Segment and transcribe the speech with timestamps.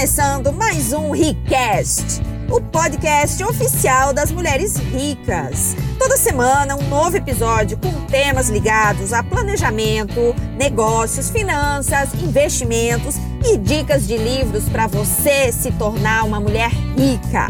[0.00, 5.76] começando mais um Ricast, o podcast oficial das mulheres ricas.
[5.98, 14.06] Toda semana um novo episódio com temas ligados a planejamento, negócios, finanças, investimentos e dicas
[14.06, 17.48] de livros para você se tornar uma mulher rica.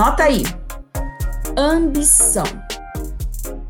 [0.00, 0.44] Anota aí.
[1.56, 2.44] Ambição.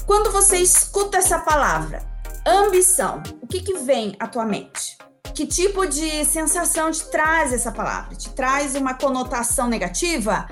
[0.04, 2.06] Quando você escuta essa palavra,
[2.46, 4.98] ambição, o que, que vem à tua mente?
[5.34, 8.14] Que tipo de sensação te traz essa palavra?
[8.14, 10.46] Te traz uma conotação negativa?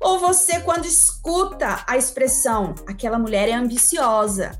[0.00, 4.50] Ou você, quando escuta a expressão aquela mulher é ambiciosa,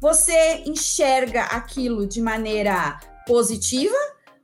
[0.00, 3.96] você enxerga aquilo de maneira positiva?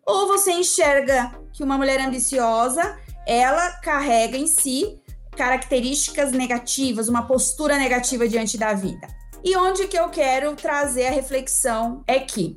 [0.04, 5.00] Ou você enxerga que uma mulher ambiciosa ela carrega em si
[5.36, 9.06] características negativas, uma postura negativa diante da vida.
[9.44, 12.56] E onde que eu quero trazer a reflexão é que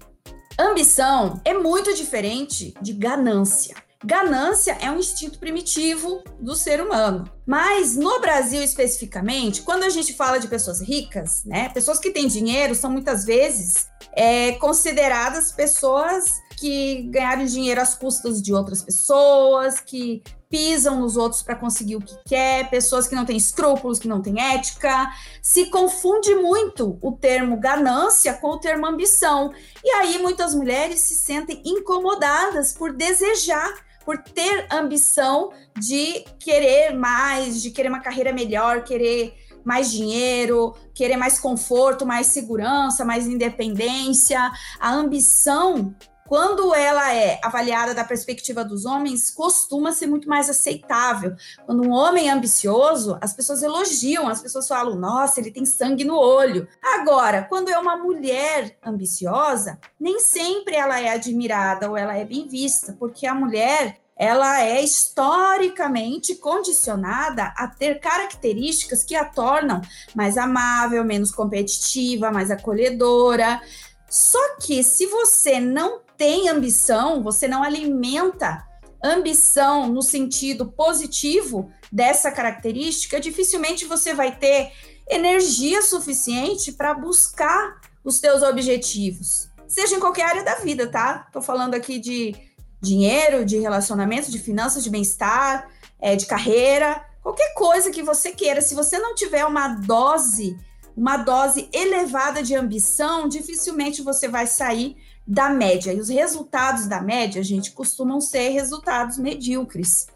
[0.57, 3.75] ambição é muito diferente de ganância.
[4.03, 7.29] Ganância é um instinto primitivo do ser humano.
[7.49, 12.27] Mas no Brasil especificamente, quando a gente fala de pessoas ricas, né, pessoas que têm
[12.27, 19.79] dinheiro são muitas vezes é, consideradas pessoas que ganharam dinheiro às custas de outras pessoas,
[19.79, 24.07] que pisam nos outros para conseguir o que quer, pessoas que não têm escrúpulos, que
[24.07, 25.11] não têm ética.
[25.41, 29.51] Se confunde muito o termo ganância com o termo ambição.
[29.83, 33.73] E aí muitas mulheres se sentem incomodadas por desejar,
[34.09, 41.15] por ter ambição de querer mais, de querer uma carreira melhor, querer mais dinheiro, querer
[41.15, 44.51] mais conforto, mais segurança, mais independência.
[44.79, 45.93] A ambição
[46.29, 51.35] quando ela é avaliada da perspectiva dos homens, costuma ser muito mais aceitável.
[51.65, 56.03] Quando um homem é ambicioso, as pessoas elogiam, as pessoas falam: nossa, ele tem sangue
[56.05, 56.67] no olho.
[56.83, 62.47] Agora, quando é uma mulher ambiciosa, nem sempre ela é admirada ou ela é bem
[62.47, 69.81] vista, porque a mulher ela é historicamente condicionada a ter características que a tornam
[70.13, 73.61] mais amável, menos competitiva, mais acolhedora.
[74.09, 78.67] Só que se você não tem ambição, você não alimenta
[79.03, 84.71] ambição no sentido positivo dessa característica, dificilmente você vai ter
[85.09, 89.49] energia suficiente para buscar os seus objetivos.
[89.67, 91.27] Seja em qualquer área da vida, tá?
[91.31, 92.35] Tô falando aqui de
[92.81, 95.69] dinheiro, de relacionamento, de finanças, de bem-estar,
[95.99, 98.61] é, de carreira, qualquer coisa que você queira.
[98.61, 100.57] Se você não tiver uma dose,
[100.95, 105.93] uma dose elevada de ambição, dificilmente você vai sair da média.
[105.93, 110.07] E os resultados da média, gente, costumam ser resultados medíocres,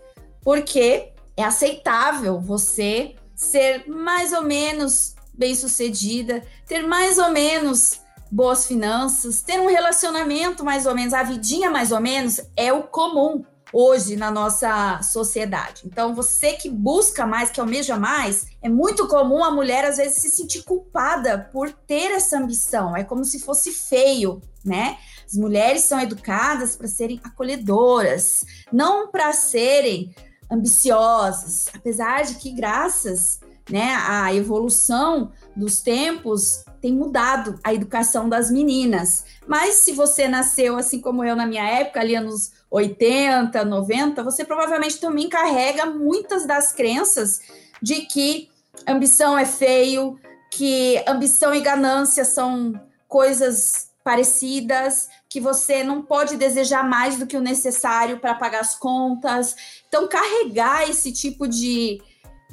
[0.41, 8.01] porque é aceitável você ser mais ou menos bem-sucedida, ter mais ou menos
[8.31, 12.83] boas finanças, ter um relacionamento mais ou menos, a vidinha mais ou menos, é o
[12.83, 15.81] comum hoje na nossa sociedade.
[15.85, 20.19] Então, você que busca mais, que almeja mais, é muito comum a mulher às vezes
[20.19, 22.95] se sentir culpada por ter essa ambição.
[22.95, 24.97] É como se fosse feio, né?
[25.25, 30.13] As mulheres são educadas para serem acolhedoras, não para serem
[30.51, 38.51] ambiciosas, apesar de que graças né, à evolução dos tempos tem mudado a educação das
[38.51, 39.25] meninas.
[39.47, 44.43] Mas se você nasceu assim como eu na minha época, ali anos 80, 90, você
[44.43, 47.41] provavelmente também carrega muitas das crenças
[47.81, 48.49] de que
[48.87, 50.19] ambição é feio,
[50.51, 52.73] que ambição e ganância são
[53.07, 58.75] coisas parecidas, que você não pode desejar mais do que o necessário para pagar as
[58.75, 59.55] contas.
[59.87, 62.01] Então, carregar esse tipo de,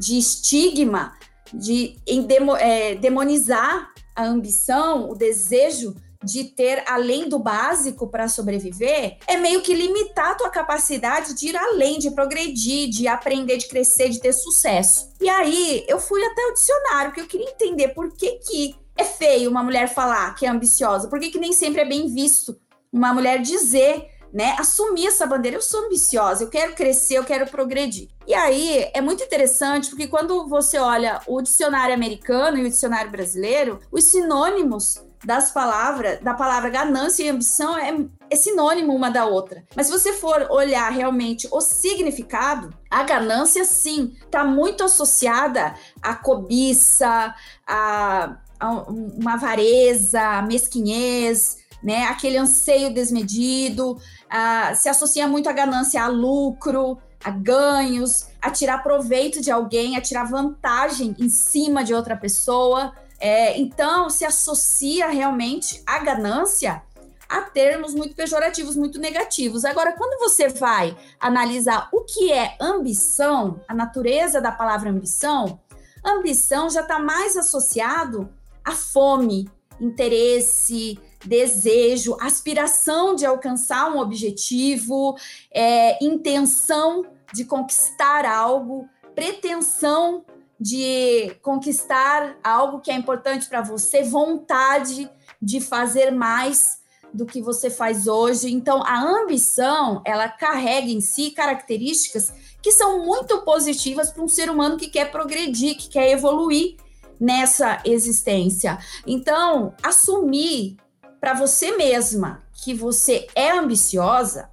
[0.01, 1.13] de estigma,
[1.53, 5.95] de endemo, é, demonizar a ambição, o desejo
[6.25, 11.49] de ter além do básico para sobreviver, é meio que limitar a tua capacidade de
[11.49, 15.13] ir além, de progredir, de aprender, de crescer, de ter sucesso.
[15.21, 19.05] E aí, eu fui até o dicionário, que eu queria entender por que que é
[19.05, 21.09] feio uma mulher falar que é ambiciosa?
[21.09, 22.59] Por que, que nem sempre é bem visto
[22.93, 24.55] uma mulher dizer né?
[24.59, 25.57] Assumir essa bandeira.
[25.57, 28.09] Eu sou ambiciosa, eu quero crescer, eu quero progredir.
[28.27, 33.11] E aí é muito interessante porque quando você olha o dicionário americano e o dicionário
[33.11, 37.95] brasileiro, os sinônimos das palavras, da palavra ganância e ambição é,
[38.31, 39.65] é, sinônimo uma da outra.
[39.77, 46.15] Mas se você for olhar realmente o significado, a ganância sim está muito associada à
[46.15, 47.35] cobiça,
[47.67, 52.05] a, a uma avareza, a mesquinhez, né?
[52.05, 53.99] Aquele anseio desmedido,
[54.31, 59.97] a, se associa muito à ganância, a lucro, a ganhos, a tirar proveito de alguém,
[59.97, 62.95] a tirar vantagem em cima de outra pessoa.
[63.19, 66.83] É, então, se associa realmente a ganância
[67.29, 69.65] a termos muito pejorativos, muito negativos.
[69.65, 75.61] Agora, quando você vai analisar o que é ambição, a natureza da palavra ambição,
[76.05, 78.29] ambição já está mais associado
[78.65, 79.49] a fome,
[79.81, 85.17] interesse, desejo, aspiração de alcançar um objetivo,
[85.53, 90.25] é, intenção de conquistar algo, pretensão
[90.59, 96.81] de conquistar algo que é importante para você, vontade de fazer mais
[97.13, 98.53] do que você faz hoje.
[98.53, 102.33] Então, a ambição, ela carrega em si características
[102.63, 106.77] que são muito positivas para um ser humano que quer progredir, que quer evoluir
[107.19, 108.79] nessa existência.
[109.07, 110.77] Então, assumir
[111.21, 114.51] para você mesma que você é ambiciosa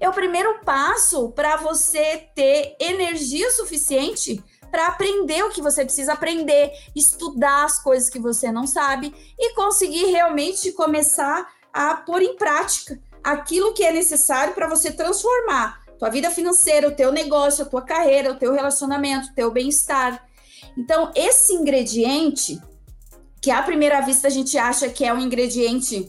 [0.00, 6.14] é o primeiro passo para você ter energia suficiente para aprender o que você precisa
[6.14, 12.36] aprender, estudar as coisas que você não sabe e conseguir realmente começar a pôr em
[12.36, 17.68] prática aquilo que é necessário para você transformar tua vida financeira, o teu negócio, a
[17.68, 20.26] tua carreira, o teu relacionamento, o teu bem-estar.
[20.76, 22.60] Então, esse ingrediente,
[23.44, 26.08] que à primeira vista a gente acha que é um ingrediente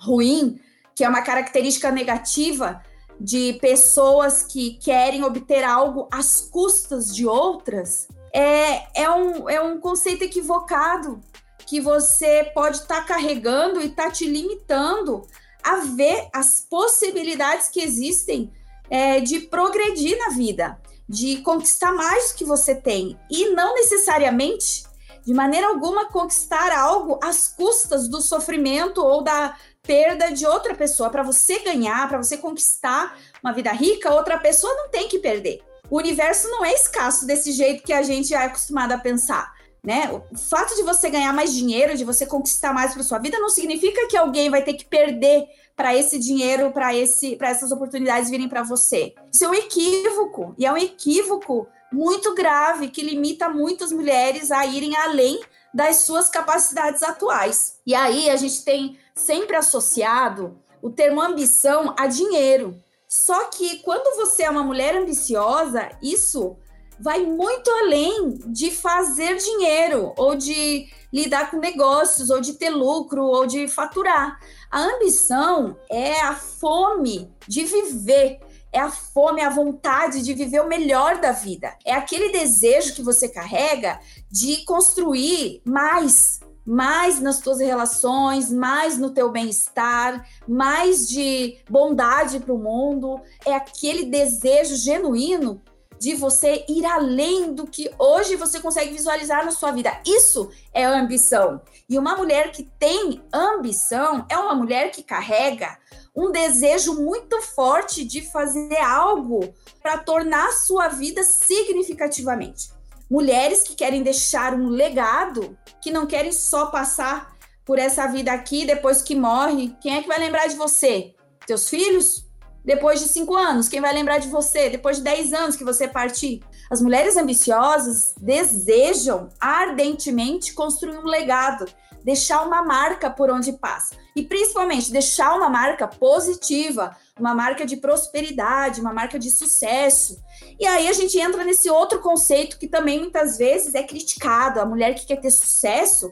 [0.00, 0.58] ruim,
[0.96, 2.82] que é uma característica negativa
[3.20, 9.78] de pessoas que querem obter algo às custas de outras, é, é, um, é um
[9.78, 11.20] conceito equivocado
[11.64, 15.24] que você pode estar tá carregando e está te limitando
[15.62, 18.52] a ver as possibilidades que existem
[18.90, 20.76] é, de progredir na vida
[21.08, 23.16] de conquistar mais do que você tem.
[23.30, 24.84] E não necessariamente,
[25.26, 31.10] de maneira alguma, conquistar algo às custas do sofrimento ou da perda de outra pessoa.
[31.10, 35.60] Para você ganhar, para você conquistar uma vida rica, outra pessoa não tem que perder.
[35.90, 39.52] O universo não é escasso desse jeito que a gente é acostumado a pensar.
[39.82, 40.08] Né?
[40.12, 43.48] O fato de você ganhar mais dinheiro, de você conquistar mais para sua vida, não
[43.48, 45.44] significa que alguém vai ter que perder
[45.74, 49.12] para esse dinheiro, para esse, para essas oportunidades virem para você.
[49.32, 54.66] Isso é um equívoco e é um equívoco muito grave que limita muitas mulheres a
[54.66, 55.40] irem além
[55.72, 57.78] das suas capacidades atuais.
[57.86, 62.76] E aí a gente tem sempre associado o termo ambição a dinheiro.
[63.08, 66.56] Só que quando você é uma mulher ambiciosa, isso
[66.98, 73.22] vai muito além de fazer dinheiro ou de lidar com negócios ou de ter lucro
[73.24, 74.38] ou de faturar.
[74.70, 78.40] A ambição é a fome de viver,
[78.76, 81.74] é a fome, a vontade de viver o melhor da vida.
[81.82, 83.98] É aquele desejo que você carrega
[84.30, 92.52] de construir mais, mais nas tuas relações, mais no teu bem-estar, mais de bondade para
[92.52, 93.18] o mundo.
[93.46, 95.62] É aquele desejo genuíno
[95.98, 99.98] de você ir além do que hoje você consegue visualizar na sua vida.
[100.06, 101.62] Isso é ambição.
[101.88, 105.78] E uma mulher que tem ambição é uma mulher que carrega
[106.16, 112.70] um desejo muito forte de fazer algo para tornar a sua vida significativamente.
[113.10, 118.64] Mulheres que querem deixar um legado, que não querem só passar por essa vida aqui
[118.64, 119.76] depois que morre.
[119.80, 121.14] Quem é que vai lembrar de você?
[121.46, 122.26] Teus filhos?
[122.66, 123.68] depois de cinco anos?
[123.68, 126.42] Quem vai lembrar de você depois de dez anos que você partir?
[126.68, 131.64] As mulheres ambiciosas desejam ardentemente construir um legado,
[132.02, 133.94] deixar uma marca por onde passa.
[134.16, 140.18] E principalmente deixar uma marca positiva, uma marca de prosperidade, uma marca de sucesso.
[140.58, 144.58] E aí a gente entra nesse outro conceito que também muitas vezes é criticado.
[144.58, 146.10] A mulher que quer ter sucesso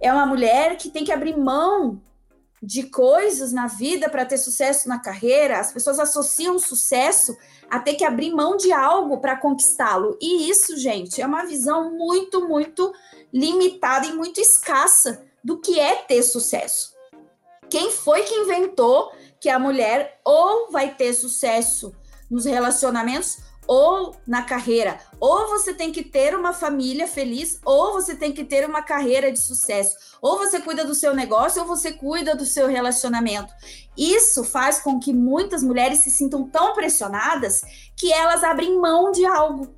[0.00, 2.02] é uma mulher que tem que abrir mão
[2.62, 7.36] de coisas na vida para ter sucesso na carreira, as pessoas associam sucesso
[7.70, 10.18] a ter que abrir mão de algo para conquistá-lo.
[10.20, 12.92] E isso, gente, é uma visão muito, muito
[13.32, 16.89] limitada e muito escassa do que é ter sucesso.
[17.70, 21.94] Quem foi que inventou que a mulher ou vai ter sucesso
[22.30, 24.98] nos relacionamentos ou na carreira.
[25.20, 29.30] Ou você tem que ter uma família feliz, ou você tem que ter uma carreira
[29.30, 29.96] de sucesso.
[30.20, 33.52] Ou você cuida do seu negócio, ou você cuida do seu relacionamento.
[33.96, 37.62] Isso faz com que muitas mulheres se sintam tão pressionadas
[37.96, 39.72] que elas abrem mão de algo.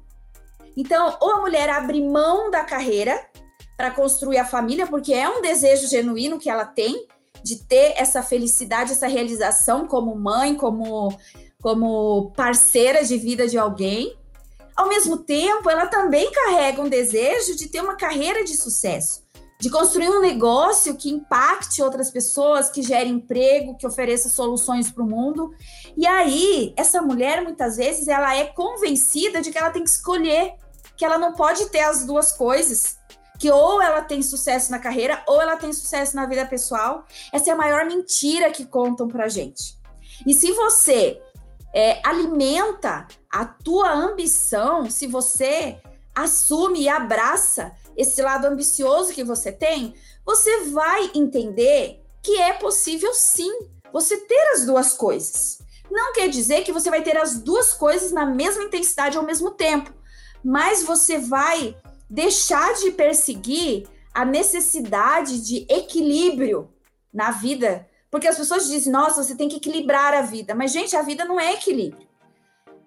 [0.74, 3.22] Então, ou a mulher abre mão da carreira
[3.76, 7.06] para construir a família, porque é um desejo genuíno que ela tem
[7.42, 11.16] de ter essa felicidade, essa realização como mãe, como
[11.62, 14.18] como parceira de vida de alguém.
[14.76, 19.22] Ao mesmo tempo, ela também carrega um desejo de ter uma carreira de sucesso,
[19.60, 25.04] de construir um negócio que impacte outras pessoas, que gere emprego, que ofereça soluções para
[25.04, 25.54] o mundo.
[25.96, 30.54] E aí, essa mulher muitas vezes ela é convencida de que ela tem que escolher,
[30.96, 32.96] que ela não pode ter as duas coisas
[33.42, 37.04] que ou ela tem sucesso na carreira ou ela tem sucesso na vida pessoal.
[37.32, 39.76] Essa é a maior mentira que contam pra gente.
[40.24, 41.20] E se você
[41.74, 45.76] é, alimenta a tua ambição, se você
[46.14, 49.92] assume e abraça esse lado ambicioso que você tem,
[50.24, 53.50] você vai entender que é possível sim
[53.92, 55.58] você ter as duas coisas.
[55.90, 59.50] Não quer dizer que você vai ter as duas coisas na mesma intensidade ao mesmo
[59.50, 59.92] tempo,
[60.44, 61.76] mas você vai
[62.12, 66.70] deixar de perseguir a necessidade de equilíbrio
[67.12, 70.54] na vida porque as pessoas dizem, nossa, você tem que equilibrar a vida.
[70.54, 72.06] Mas, gente, a vida não é equilíbrio.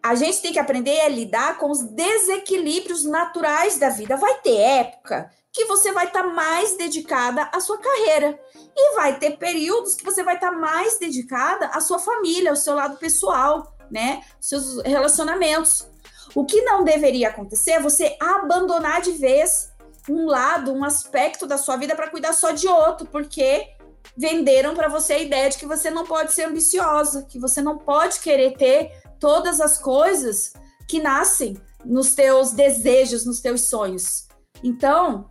[0.03, 4.15] A gente tem que aprender a lidar com os desequilíbrios naturais da vida.
[4.17, 8.39] Vai ter época que você vai estar tá mais dedicada à sua carreira.
[8.77, 12.55] E vai ter períodos que você vai estar tá mais dedicada à sua família, ao
[12.55, 14.21] seu lado pessoal, né?
[14.39, 15.87] Seus relacionamentos.
[16.35, 19.71] O que não deveria acontecer é você abandonar de vez
[20.09, 23.69] um lado, um aspecto da sua vida para cuidar só de outro, porque
[24.17, 27.77] venderam para você a ideia de que você não pode ser ambiciosa, que você não
[27.77, 30.53] pode querer ter todas as coisas
[30.87, 34.27] que nascem nos teus desejos, nos teus sonhos.
[34.61, 35.29] Então,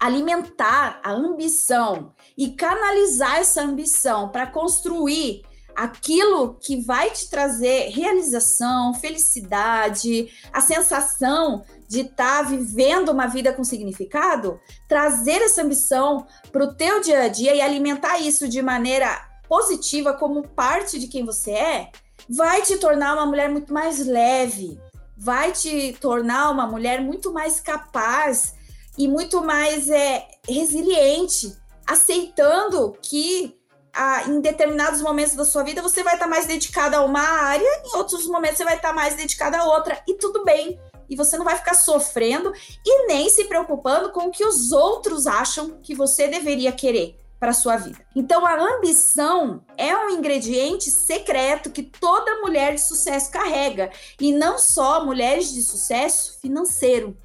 [0.00, 5.42] alimentar a ambição e canalizar essa ambição para construir
[5.76, 13.52] aquilo que vai te trazer realização, felicidade, a sensação de estar tá vivendo uma vida
[13.52, 18.60] com significado, trazer essa ambição para o teu dia a dia e alimentar isso de
[18.62, 21.90] maneira positiva como parte de quem você é,
[22.28, 24.78] vai te tornar uma mulher muito mais leve,
[25.16, 28.54] vai te tornar uma mulher muito mais capaz
[28.96, 31.54] e muito mais é, resiliente,
[31.86, 33.56] aceitando que
[33.94, 37.20] a, em determinados momentos da sua vida você vai estar tá mais dedicada a uma
[37.20, 40.78] área, em outros momentos você vai estar tá mais dedicada a outra, e tudo bem.
[41.08, 42.52] E você não vai ficar sofrendo
[42.84, 47.52] e nem se preocupando com o que os outros acham que você deveria querer para
[47.52, 47.98] sua vida.
[48.16, 54.58] Então a ambição é um ingrediente secreto que toda mulher de sucesso carrega, e não
[54.58, 57.16] só mulheres de sucesso financeiro.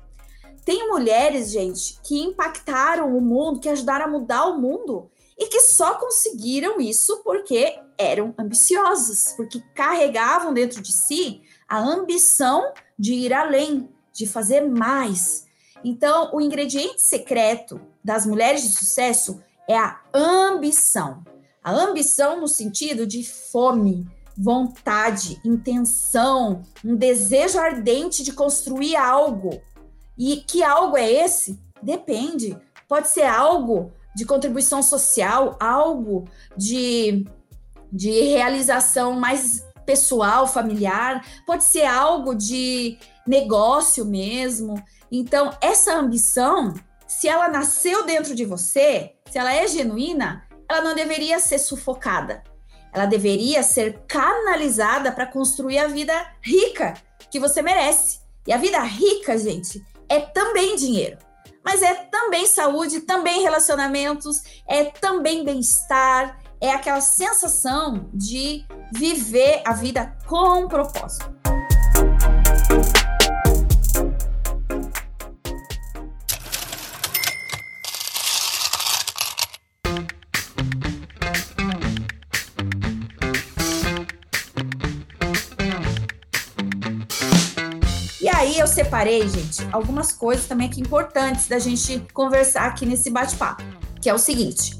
[0.65, 5.09] Tem mulheres, gente, que impactaram o mundo, que ajudaram a mudar o mundo
[5.39, 12.73] e que só conseguiram isso porque eram ambiciosos, porque carregavam dentro de si a ambição
[12.97, 15.47] de ir além, de fazer mais.
[15.81, 21.23] Então, o ingrediente secreto das mulheres de sucesso é a ambição.
[21.63, 24.05] A ambição no sentido de fome,
[24.37, 29.61] vontade, intenção, um desejo ardente de construir algo.
[30.17, 31.57] E que algo é esse?
[31.81, 32.57] Depende.
[32.89, 36.25] Pode ser algo de contribuição social, algo
[36.55, 37.25] de,
[37.91, 44.81] de realização mais pessoal, familiar, pode ser algo de negócio mesmo.
[45.11, 46.73] Então, essa ambição,
[47.07, 52.43] se ela nasceu dentro de você, se ela é genuína, ela não deveria ser sufocada.
[52.93, 56.95] Ela deveria ser canalizada para construir a vida rica
[57.31, 58.19] que você merece.
[58.45, 61.17] E a vida rica, gente, é também dinheiro
[61.63, 69.73] mas é também saúde, também relacionamentos, é também bem-estar, é aquela sensação de viver a
[69.73, 71.39] vida com propósito.
[88.89, 93.63] Separei, gente, algumas coisas também que importantes da gente conversar aqui nesse bate-papo,
[94.01, 94.79] que é o seguinte: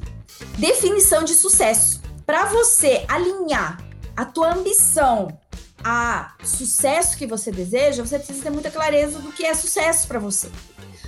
[0.58, 2.01] definição de sucesso.
[2.25, 3.80] Para você alinhar
[4.18, 5.28] a tua ambição
[5.84, 10.18] a sucesso que você deseja, você precisa ter muita clareza do que é sucesso para
[10.18, 10.50] você.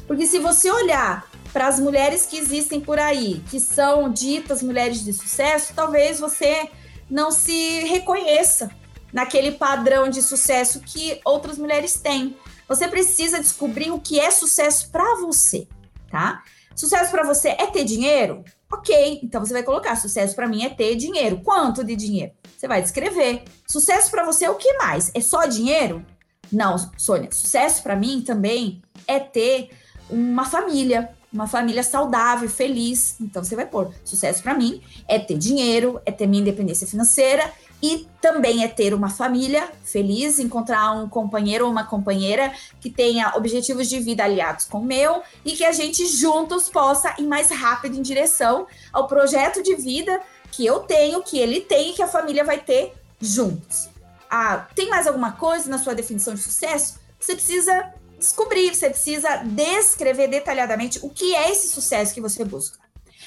[0.07, 5.03] Porque se você olhar para as mulheres que existem por aí, que são ditas mulheres
[5.03, 6.69] de sucesso, talvez você
[7.09, 8.71] não se reconheça
[9.11, 12.37] naquele padrão de sucesso que outras mulheres têm.
[12.71, 15.67] Você precisa descobrir o que é sucesso para você,
[16.09, 16.41] tá?
[16.73, 18.45] Sucesso para você é ter dinheiro?
[18.71, 21.41] Ok, então você vai colocar sucesso para mim é ter dinheiro.
[21.43, 22.31] Quanto de dinheiro?
[22.57, 23.43] Você vai descrever.
[23.67, 25.11] Sucesso para você é o que mais?
[25.13, 26.05] É só dinheiro?
[26.49, 29.71] Não, Sônia, sucesso para mim também é ter
[30.09, 33.17] uma família, uma família saudável, feliz.
[33.19, 37.51] Então você vai pôr sucesso para mim é ter dinheiro, é ter minha independência financeira
[37.81, 43.33] e também é ter uma família feliz, encontrar um companheiro ou uma companheira que tenha
[43.35, 47.49] objetivos de vida aliados com o meu e que a gente juntos possa ir mais
[47.49, 50.21] rápido em direção ao projeto de vida
[50.51, 53.89] que eu tenho, que ele tem e que a família vai ter juntos.
[54.29, 56.99] Ah, tem mais alguma coisa na sua definição de sucesso?
[57.19, 62.79] Você precisa descobrir, você precisa descrever detalhadamente o que é esse sucesso que você busca.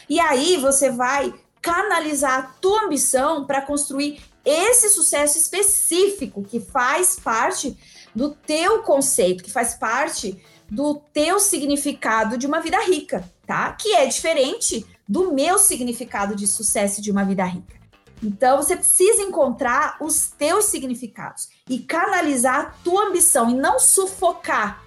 [0.08, 7.18] E aí você vai canalizar a tua ambição para construir esse sucesso específico que faz
[7.18, 7.76] parte
[8.14, 13.72] do teu conceito, que faz parte do teu significado de uma vida rica, tá?
[13.72, 17.74] Que é diferente do meu significado de sucesso de uma vida rica.
[18.22, 24.82] Então você precisa encontrar os teus significados e canalizar a tua ambição e não sufocar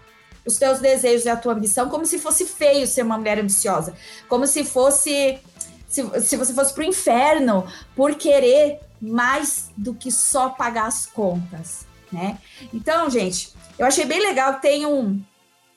[0.45, 3.93] os teus desejos e a tua ambição como se fosse feio ser uma mulher ambiciosa,
[4.27, 5.39] como se fosse
[5.87, 7.65] se, se você fosse para o inferno
[7.95, 12.37] por querer mais do que só pagar as contas, né?
[12.73, 14.59] Então, gente, eu achei bem legal.
[14.59, 15.21] Tem um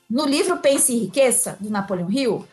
[0.09, 2.45] no livro Pense em Riqueza do Napoleão Hill,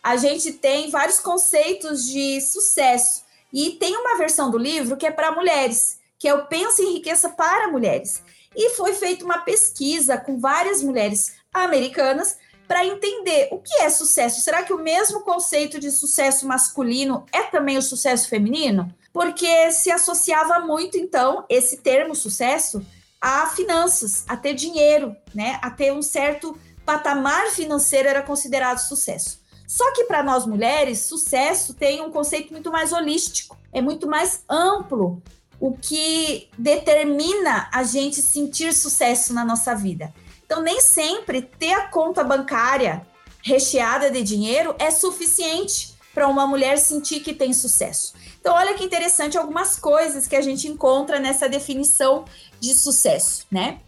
[0.00, 5.10] a gente tem vários conceitos de sucesso e tem uma versão do livro que é
[5.10, 8.22] para mulheres, que é o Pense em Riqueza para mulheres.
[8.54, 12.38] E foi feita uma pesquisa com várias mulheres americanas
[12.70, 14.40] para entender o que é sucesso.
[14.40, 18.94] Será que o mesmo conceito de sucesso masculino é também o sucesso feminino?
[19.12, 22.80] Porque se associava muito, então, esse termo sucesso
[23.20, 25.58] a finanças, a ter dinheiro, né?
[25.60, 29.40] A ter um certo patamar financeiro era considerado sucesso.
[29.66, 34.44] Só que para nós mulheres, sucesso tem um conceito muito mais holístico, é muito mais
[34.48, 35.20] amplo
[35.58, 40.14] o que determina a gente sentir sucesso na nossa vida.
[40.50, 43.06] Então, nem sempre ter a conta bancária
[43.40, 48.14] recheada de dinheiro é suficiente para uma mulher sentir que tem sucesso.
[48.40, 52.24] Então, olha que interessante algumas coisas que a gente encontra nessa definição
[52.58, 53.78] de sucesso, né?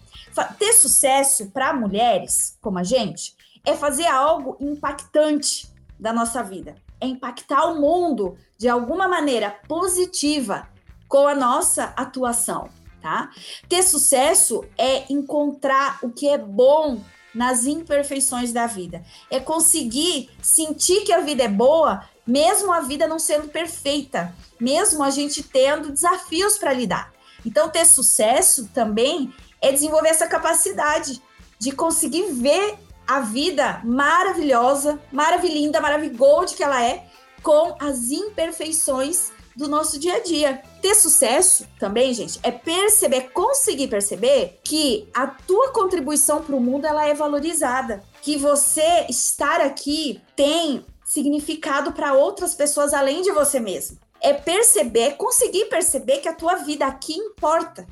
[0.56, 3.34] Ter sucesso para mulheres como a gente
[3.64, 10.68] é fazer algo impactante da nossa vida, é impactar o mundo de alguma maneira positiva
[11.08, 12.70] com a nossa atuação
[13.02, 13.30] tá?
[13.68, 17.00] Ter sucesso é encontrar o que é bom
[17.34, 19.02] nas imperfeições da vida.
[19.30, 25.02] É conseguir sentir que a vida é boa, mesmo a vida não sendo perfeita, mesmo
[25.02, 27.12] a gente tendo desafios para lidar.
[27.44, 31.20] Então, ter sucesso também é desenvolver essa capacidade
[31.58, 37.04] de conseguir ver a vida maravilhosa, maravilhinda, maravigold que ela é,
[37.42, 40.62] com as imperfeições do nosso dia a dia.
[40.80, 46.86] Ter sucesso também, gente, é perceber, conseguir perceber que a tua contribuição para o mundo
[46.86, 53.60] ela é valorizada, que você estar aqui tem significado para outras pessoas além de você
[53.60, 53.98] mesmo.
[54.20, 57.86] É perceber, conseguir perceber que a tua vida aqui importa.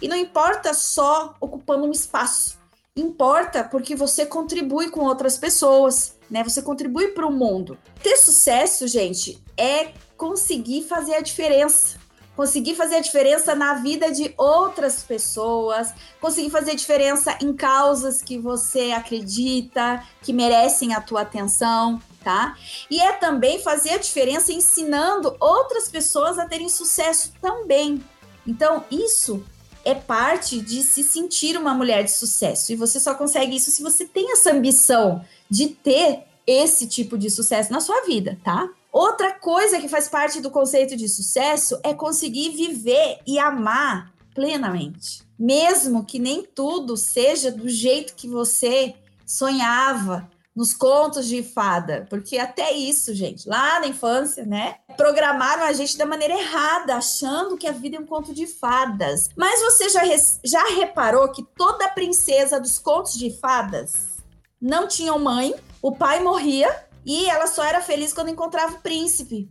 [0.00, 2.58] E não importa só ocupando um espaço.
[2.94, 6.44] Importa porque você contribui com outras pessoas, né?
[6.44, 7.78] Você contribui para o mundo.
[8.02, 11.98] Ter sucesso, gente, é conseguir fazer a diferença.
[12.34, 18.22] Conseguir fazer a diferença na vida de outras pessoas, conseguir fazer a diferença em causas
[18.22, 22.56] que você acredita que merecem a tua atenção, tá?
[22.90, 28.02] E é também fazer a diferença ensinando outras pessoas a terem sucesso também.
[28.46, 29.44] Então, isso
[29.84, 32.72] é parte de se sentir uma mulher de sucesso.
[32.72, 37.30] E você só consegue isso se você tem essa ambição de ter esse tipo de
[37.30, 38.68] sucesso na sua vida, tá?
[39.00, 45.22] Outra coisa que faz parte do conceito de sucesso é conseguir viver e amar plenamente.
[45.38, 52.36] Mesmo que nem tudo seja do jeito que você sonhava nos contos de fada, porque
[52.36, 57.66] até isso, gente, lá na infância, né, programaram a gente da maneira errada, achando que
[57.66, 59.30] a vida é um conto de fadas.
[59.34, 60.02] Mas você já,
[60.44, 64.18] já reparou que toda princesa dos contos de fadas
[64.60, 69.48] não tinha mãe, o pai morria e ela só era feliz quando encontrava o príncipe.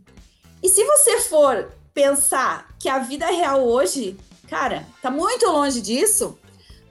[0.62, 4.16] E se você for pensar que a vida real hoje,
[4.48, 6.38] cara, tá muito longe disso,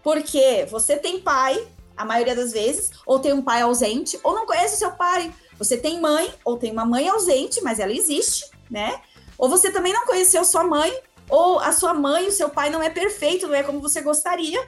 [0.04, 4.45] porque você tem pai, a maioria das vezes, ou tem um pai ausente, ou não
[4.45, 5.34] conhece seu pai.
[5.58, 9.02] Você tem mãe, ou tem uma mãe ausente, mas ela existe, né?
[9.38, 10.91] Ou você também não conheceu sua mãe,
[11.30, 14.60] Ou a sua mãe, o seu pai não é perfeito, não é como você gostaria,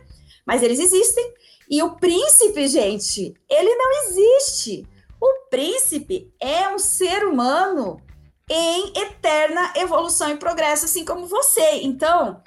[0.46, 1.34] mas eles existem.
[1.70, 4.88] E o príncipe, gente, ele não existe.
[5.22, 8.02] O príncipe é um ser humano
[8.50, 11.82] em eterna evolução e progresso, assim como você.
[11.84, 12.42] Então,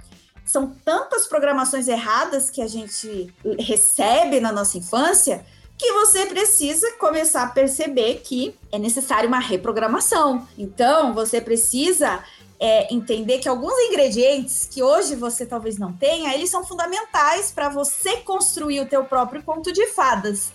[0.45, 5.47] são tantas programações erradas que a gente recebe na nossa infância
[5.79, 10.47] que você precisa começar a perceber que é necessário uma reprogramação.
[10.59, 12.23] Então, você precisa
[12.61, 17.69] é, entender que alguns ingredientes que hoje você talvez não tenha, eles são fundamentais para
[17.69, 20.53] você construir o teu próprio conto de fadas.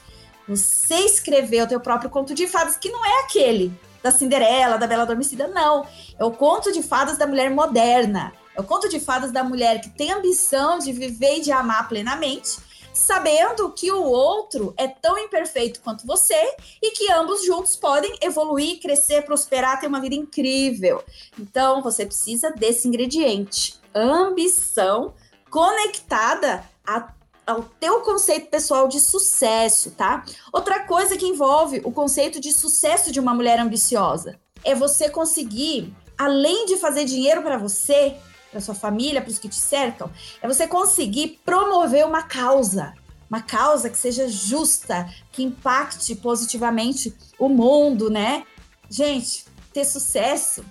[0.49, 4.87] Você escrever o teu próprio conto de fadas, que não é aquele da Cinderela, da
[4.87, 5.85] Bela Adormecida, não.
[6.17, 8.33] É o conto de fadas da mulher moderna.
[8.55, 11.87] É o conto de fadas da mulher que tem ambição de viver e de amar
[11.87, 12.57] plenamente
[12.99, 18.81] sabendo que o outro é tão imperfeito quanto você e que ambos juntos podem evoluir,
[18.81, 21.03] crescer, prosperar, ter uma vida incrível.
[21.39, 25.13] Então, você precisa desse ingrediente, ambição
[25.49, 27.13] conectada a
[27.49, 30.23] ao teu conceito pessoal de sucesso, tá?
[30.53, 35.91] Outra coisa que envolve o conceito de sucesso de uma mulher ambiciosa é você conseguir,
[36.15, 38.15] além de fazer dinheiro para você,
[38.51, 42.93] para sua família, para os que te cercam, é você conseguir promover uma causa,
[43.27, 48.43] uma causa que seja justa, que impacte positivamente o mundo, né?
[48.87, 50.63] Gente, ter sucesso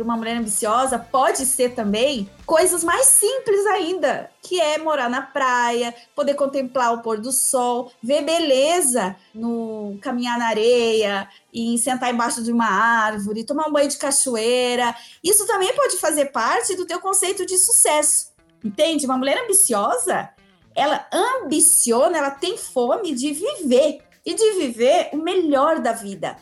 [0.00, 5.20] para uma mulher ambiciosa pode ser também coisas mais simples ainda, que é morar na
[5.20, 12.12] praia, poder contemplar o pôr do sol, ver beleza no caminhar na areia, e sentar
[12.12, 14.94] embaixo de uma árvore, tomar um banho de cachoeira.
[15.22, 18.30] Isso também pode fazer parte do teu conceito de sucesso.
[18.64, 19.04] Entende?
[19.04, 20.30] Uma mulher ambiciosa,
[20.74, 26.38] ela ambiciona, ela tem fome de viver e de viver o melhor da vida.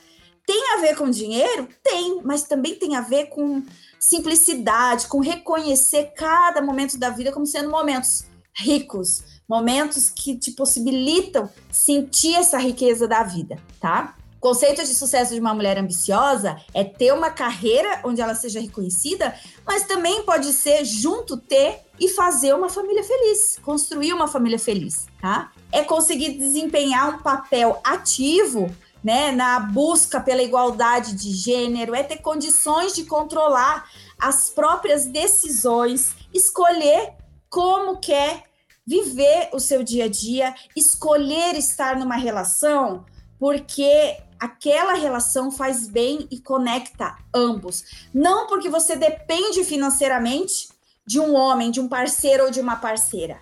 [0.49, 1.69] Tem a ver com dinheiro?
[1.85, 3.63] Tem, mas também tem a ver com
[4.01, 8.25] simplicidade, com reconhecer cada momento da vida como sendo momentos
[8.57, 14.17] ricos, momentos que te possibilitam sentir essa riqueza da vida, tá?
[14.41, 19.35] Conceito de sucesso de uma mulher ambiciosa é ter uma carreira onde ela seja reconhecida,
[19.67, 25.09] mas também pode ser junto ter e fazer uma família feliz, construir uma família feliz,
[25.21, 25.53] tá?
[25.71, 32.19] É conseguir desempenhar um papel ativo né, na busca pela igualdade de gênero, é ter
[32.19, 37.15] condições de controlar as próprias decisões, escolher
[37.49, 38.45] como quer
[38.87, 43.05] viver o seu dia a dia, escolher estar numa relação,
[43.39, 48.09] porque aquela relação faz bem e conecta ambos.
[48.15, 50.69] Não porque você depende financeiramente
[51.07, 53.41] de um homem, de um parceiro ou de uma parceira.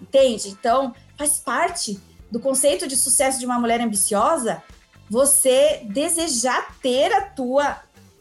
[0.00, 0.48] Entende?
[0.48, 4.62] Então, faz parte do conceito de sucesso de uma mulher ambiciosa
[5.08, 7.80] você desejar ter a tua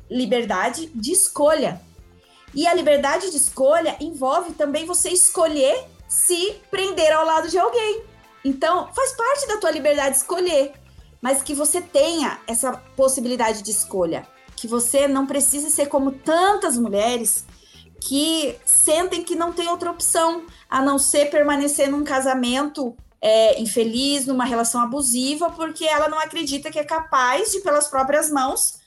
[0.09, 1.81] liberdade de escolha.
[2.53, 8.03] E a liberdade de escolha envolve também você escolher se prender ao lado de alguém.
[8.43, 10.73] Então, faz parte da tua liberdade de escolher,
[11.21, 16.77] mas que você tenha essa possibilidade de escolha, que você não precise ser como tantas
[16.77, 17.45] mulheres
[17.99, 24.25] que sentem que não tem outra opção a não ser permanecer num casamento é, infeliz,
[24.25, 28.79] numa relação abusiva, porque ela não acredita que é capaz de, pelas próprias mãos,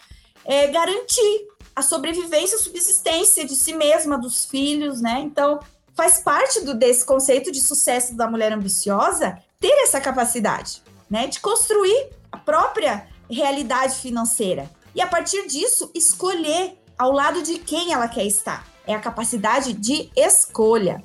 [0.45, 5.21] é, garantir a sobrevivência, a subsistência de si mesma, dos filhos, né?
[5.21, 5.61] Então,
[5.95, 11.27] faz parte do, desse conceito de sucesso da mulher ambiciosa ter essa capacidade, né?
[11.27, 14.71] De construir a própria realidade financeira.
[14.95, 18.67] E a partir disso, escolher ao lado de quem ela quer estar.
[18.87, 21.03] É a capacidade de escolha.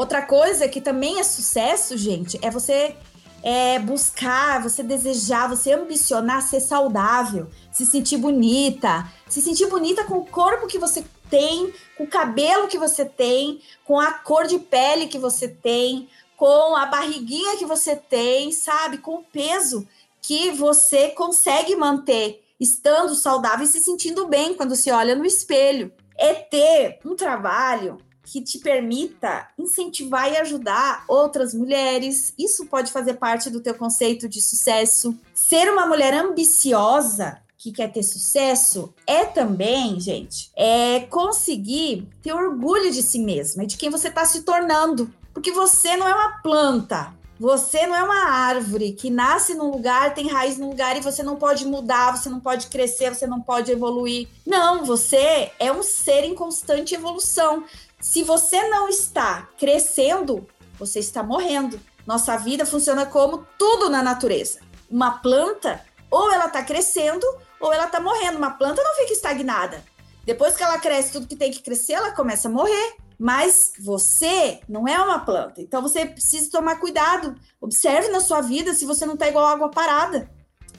[0.00, 2.96] Outra coisa que também é sucesso, gente, é você
[3.42, 10.14] é, buscar, você desejar, você ambicionar ser saudável, se sentir bonita, se sentir bonita com
[10.14, 14.58] o corpo que você tem, com o cabelo que você tem, com a cor de
[14.58, 18.96] pele que você tem, com a barriguinha que você tem, sabe?
[18.96, 19.86] Com o peso
[20.22, 25.92] que você consegue manter estando saudável e se sentindo bem quando se olha no espelho.
[26.16, 27.98] É ter um trabalho
[28.30, 32.32] que te permita incentivar e ajudar outras mulheres.
[32.38, 35.18] Isso pode fazer parte do teu conceito de sucesso.
[35.34, 42.92] Ser uma mulher ambiciosa que quer ter sucesso é também, gente, é conseguir ter orgulho
[42.92, 45.12] de si mesma e de quem você está se tornando.
[45.34, 50.12] Porque você não é uma planta, você não é uma árvore que nasce num lugar,
[50.12, 53.40] tem raiz num lugar e você não pode mudar, você não pode crescer, você não
[53.40, 54.28] pode evoluir.
[54.46, 57.64] Não, você é um ser em constante evolução.
[58.00, 60.46] Se você não está crescendo,
[60.78, 61.78] você está morrendo.
[62.06, 64.60] Nossa vida funciona como tudo na natureza.
[64.90, 67.26] Uma planta, ou ela está crescendo,
[67.60, 68.38] ou ela está morrendo.
[68.38, 69.84] Uma planta não fica estagnada.
[70.24, 72.96] Depois que ela cresce tudo que tem que crescer, ela começa a morrer.
[73.18, 75.60] Mas você não é uma planta.
[75.60, 77.34] Então você precisa tomar cuidado.
[77.60, 80.30] Observe na sua vida se você não está igual água parada.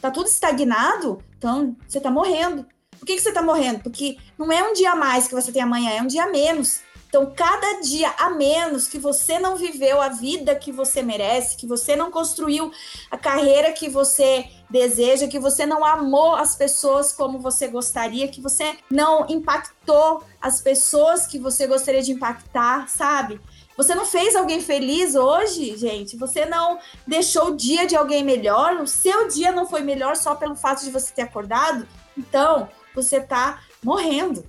[0.01, 2.65] Tá tudo estagnado, então você está morrendo.
[2.97, 3.81] Por que, que você está morrendo?
[3.83, 6.27] Porque não é um dia a mais que você tem amanhã, é um dia a
[6.27, 6.81] menos.
[7.11, 11.67] Então, cada dia a menos que você não viveu a vida que você merece, que
[11.67, 12.71] você não construiu
[13.11, 18.39] a carreira que você deseja, que você não amou as pessoas como você gostaria, que
[18.39, 23.41] você não impactou as pessoas que você gostaria de impactar, sabe?
[23.75, 26.15] Você não fez alguém feliz hoje, gente?
[26.15, 28.77] Você não deixou o dia de alguém melhor?
[28.77, 31.85] O seu dia não foi melhor só pelo fato de você ter acordado?
[32.17, 34.45] Então, você tá morrendo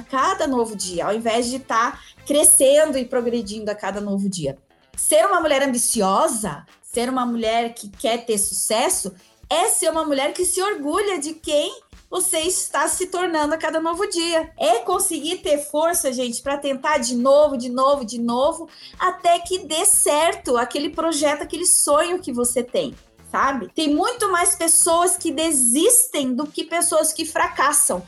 [0.00, 4.28] a cada novo dia, ao invés de estar tá crescendo e progredindo a cada novo
[4.28, 4.58] dia.
[4.96, 9.14] Ser uma mulher ambiciosa, ser uma mulher que quer ter sucesso,
[9.48, 13.80] é ser uma mulher que se orgulha de quem você está se tornando a cada
[13.80, 14.50] novo dia.
[14.58, 19.58] É conseguir ter força, gente, para tentar de novo, de novo, de novo, até que
[19.58, 22.94] dê certo aquele projeto, aquele sonho que você tem.
[23.30, 23.70] Sabe?
[23.72, 28.02] Tem muito mais pessoas que desistem do que pessoas que fracassam.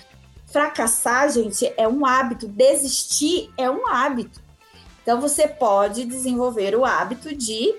[0.52, 4.38] Fracassar, gente, é um hábito, desistir é um hábito.
[5.02, 7.74] Então você pode desenvolver o hábito de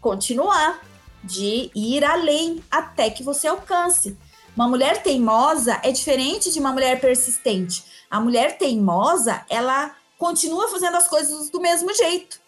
[0.00, 0.80] continuar,
[1.22, 4.16] de ir além até que você alcance.
[4.56, 7.84] Uma mulher teimosa é diferente de uma mulher persistente.
[8.10, 12.40] A mulher teimosa, ela continua fazendo as coisas do mesmo jeito,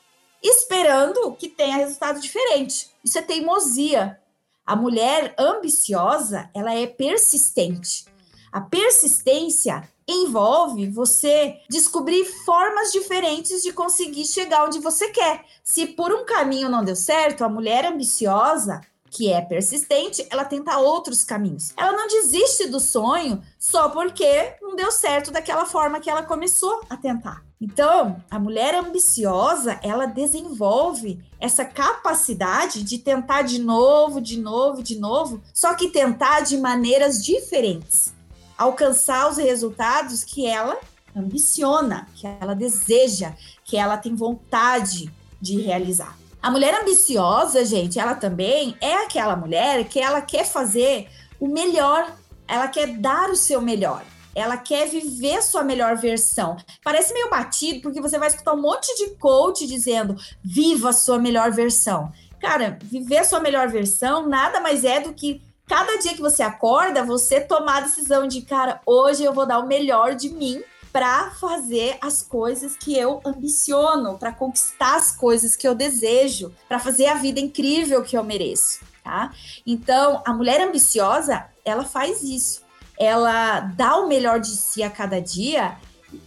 [0.43, 2.91] esperando que tenha resultado diferente.
[3.05, 4.19] Isso é teimosia.
[4.65, 8.07] A mulher ambiciosa, ela é persistente.
[8.53, 15.45] A persistência envolve você descobrir formas diferentes de conseguir chegar onde você quer.
[15.65, 18.81] Se por um caminho não deu certo, a mulher ambiciosa,
[19.11, 21.73] que é persistente, ela tenta outros caminhos.
[21.77, 26.83] Ela não desiste do sonho só porque não deu certo daquela forma que ela começou
[26.89, 27.43] a tentar.
[27.59, 34.99] Então, a mulher ambiciosa, ela desenvolve essa capacidade de tentar de novo, de novo, de
[34.99, 38.16] novo, só que tentar de maneiras diferentes
[38.57, 40.79] alcançar os resultados que ela
[41.15, 43.33] ambiciona, que ela deseja,
[43.65, 46.17] que ela tem vontade de realizar.
[46.43, 51.09] A mulher ambiciosa, gente, ela também é aquela mulher que ela quer fazer
[51.41, 52.15] o melhor,
[52.47, 54.05] ela quer dar o seu melhor.
[54.35, 56.59] Ela quer viver sua melhor versão.
[56.85, 60.15] Parece meio batido, porque você vai escutar um monte de coach dizendo:
[60.45, 62.13] viva sua melhor versão.
[62.39, 67.05] Cara, viver sua melhor versão nada mais é do que cada dia que você acorda,
[67.05, 71.31] você tomar a decisão de, cara, hoje eu vou dar o melhor de mim para
[71.33, 77.09] fazer as coisas que eu ambiciono, para conquistar as coisas que eu desejo, para fazer
[77.09, 79.33] a vida incrível que eu mereço, tá?
[79.67, 82.63] Então, a mulher ambiciosa, ela faz isso.
[82.99, 85.77] Ela dá o melhor de si a cada dia,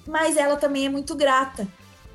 [0.05, 1.67] mas ela também é muito grata,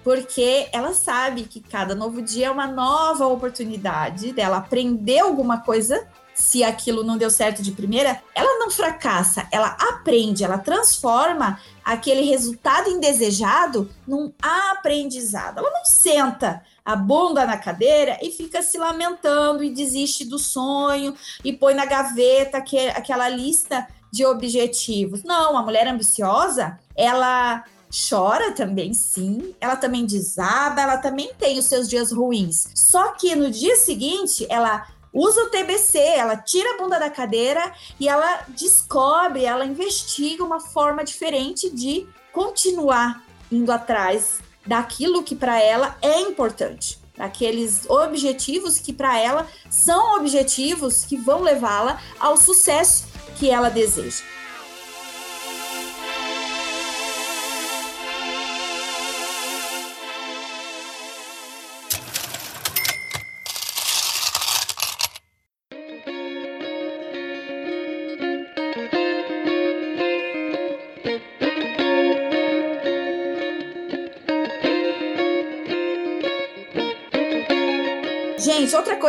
[0.04, 6.06] porque ela sabe que cada novo dia é uma nova oportunidade dela aprender alguma coisa
[6.34, 12.22] se aquilo não deu certo de primeira, ela não fracassa, ela aprende, ela transforma aquele
[12.22, 15.58] resultado indesejado num aprendizado.
[15.58, 21.14] Ela não senta a bunda na cadeira e fica se lamentando e desiste do sonho
[21.42, 25.22] e põe na gaveta que, aquela lista de objetivos.
[25.22, 27.64] Não, a mulher ambiciosa, ela
[28.08, 29.54] chora também, sim.
[29.60, 32.68] Ela também desaba, ela também tem os seus dias ruins.
[32.74, 37.72] Só que no dia seguinte, ela usa o TBC, ela tira a bunda da cadeira
[38.00, 45.62] e ela descobre, ela investiga uma forma diferente de continuar indo atrás daquilo que para
[45.62, 53.06] ela é importante, daqueles objetivos que para ela são objetivos que vão levá-la ao sucesso
[53.38, 54.24] que ela deseja.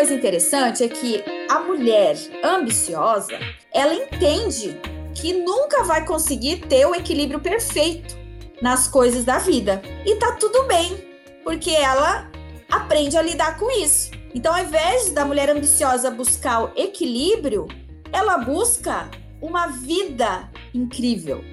[0.06, 3.39] Coisa interessante é que a mulher ambiciosa,
[3.74, 4.80] ela entende
[5.15, 8.15] que nunca vai conseguir ter o equilíbrio perfeito
[8.62, 9.82] nas coisas da vida.
[10.06, 10.96] E tá tudo bem,
[11.44, 12.30] porque ela
[12.70, 14.12] aprende a lidar com isso.
[14.36, 17.65] Então, ao invés da mulher ambiciosa buscar o equilíbrio,
[18.13, 19.10] ela busca
[19.41, 21.44] uma vida incrível.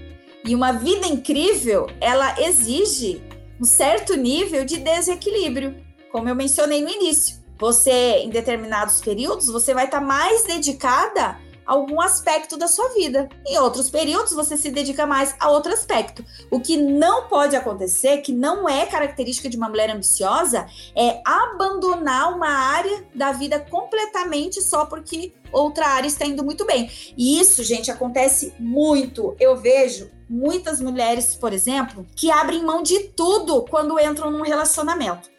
[0.45, 3.23] E uma vida incrível, ela exige
[3.59, 5.75] um certo nível de desequilíbrio,
[6.11, 7.42] como eu mencionei no início.
[7.62, 13.29] Você, em determinados períodos, você vai estar tá mais dedicada algum aspecto da sua vida.
[13.46, 16.25] Em outros períodos, você se dedica mais a outro aspecto.
[16.51, 22.35] O que não pode acontecer, que não é característica de uma mulher ambiciosa, é abandonar
[22.35, 26.90] uma área da vida completamente só porque outra área está indo muito bem.
[27.16, 29.37] E isso, gente, acontece muito.
[29.38, 35.31] Eu vejo muitas mulheres, por exemplo, que abrem mão de tudo quando entram num relacionamento.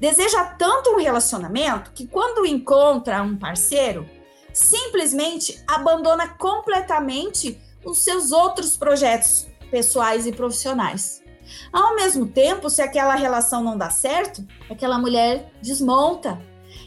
[0.00, 4.08] Deseja tanto um relacionamento que quando encontra um parceiro,
[4.52, 11.22] simplesmente abandona completamente os seus outros projetos pessoais e profissionais.
[11.72, 16.40] Ao mesmo tempo, se aquela relação não dá certo, aquela mulher desmonta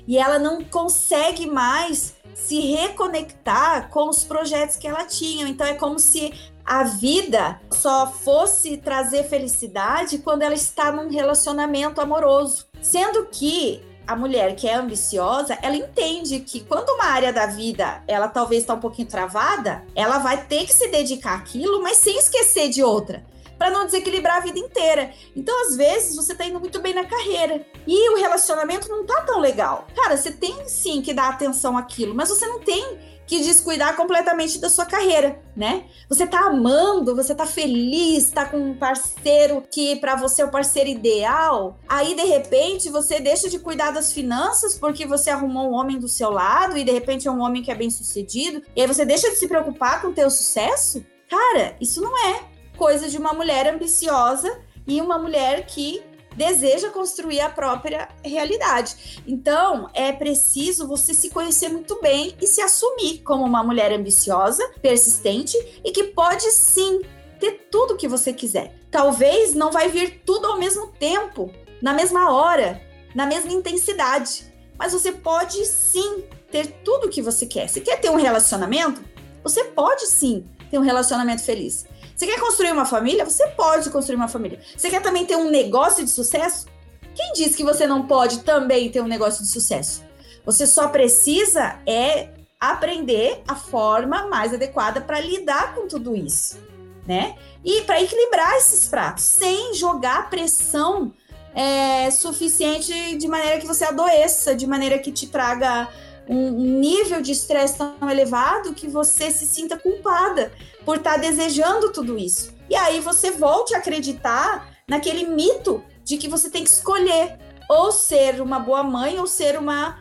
[0.08, 5.48] e ela não consegue mais se reconectar com os projetos que ela tinha.
[5.48, 6.34] Então é como se
[6.66, 12.68] a vida só fosse trazer felicidade quando ela está num relacionamento amoroso.
[12.82, 18.04] Sendo que a mulher que é ambiciosa, ela entende que quando uma área da vida
[18.08, 22.18] ela talvez está um pouquinho travada, ela vai ter que se dedicar àquilo, mas sem
[22.18, 23.24] esquecer de outra
[23.62, 25.14] para não desequilibrar a vida inteira.
[25.36, 29.22] Então, às vezes, você tá indo muito bem na carreira e o relacionamento não tá
[29.22, 29.86] tão legal.
[29.96, 32.98] Cara, você tem sim que dar atenção àquilo, mas você não tem
[33.32, 35.86] que descuidar completamente da sua carreira, né?
[36.10, 40.52] Você tá amando, você tá feliz, tá com um parceiro que para você é o
[40.52, 41.80] parceiro ideal.
[41.88, 46.10] Aí de repente você deixa de cuidar das finanças porque você arrumou um homem do
[46.10, 48.64] seu lado e de repente é um homem que é bem-sucedido.
[48.76, 51.02] E aí você deixa de se preocupar com o teu sucesso?
[51.30, 52.44] Cara, isso não é
[52.76, 56.04] coisa de uma mulher ambiciosa e uma mulher que
[56.36, 59.22] deseja construir a própria realidade.
[59.28, 64.68] Então, é preciso você se conhecer muito bem e se assumir como uma mulher ambiciosa,
[64.82, 67.02] persistente e que pode sim
[67.40, 68.76] ter tudo que você quiser.
[68.90, 72.82] Talvez não vai vir tudo ao mesmo tempo, na mesma hora,
[73.16, 77.68] na mesma intensidade, mas você pode sim ter tudo que você quer.
[77.68, 79.02] Você quer ter um relacionamento?
[79.44, 81.86] Você pode sim ter um relacionamento feliz.
[82.22, 83.26] Você quer construir uma família?
[83.26, 84.60] Você pode construir uma família.
[84.78, 86.68] Você quer também ter um negócio de sucesso?
[87.16, 90.04] Quem diz que você não pode também ter um negócio de sucesso?
[90.46, 92.30] Você só precisa é
[92.60, 96.60] aprender a forma mais adequada para lidar com tudo isso,
[97.08, 97.36] né?
[97.66, 101.12] E para equilibrar esses pratos, sem jogar pressão
[101.56, 105.90] é, suficiente de maneira que você adoeça, de maneira que te traga
[106.30, 110.52] um nível de estresse tão elevado que você se sinta culpada
[110.86, 112.54] por estar tá desejando tudo isso.
[112.70, 117.38] E aí você volte a acreditar naquele mito de que você tem que escolher
[117.70, 120.00] ou ser uma boa mãe ou ser uma